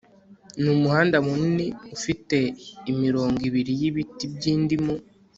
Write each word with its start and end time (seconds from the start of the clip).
Ni 0.61 0.69
umuhanda 0.75 1.17
munini 1.25 1.67
ufite 1.95 2.37
imirongo 2.91 3.39
ibiri 3.49 3.71
yibiti 3.81 4.25
byindimu 4.35 4.93